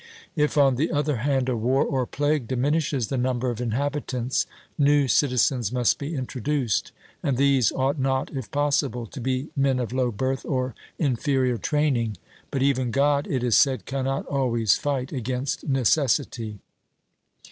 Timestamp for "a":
1.47-1.55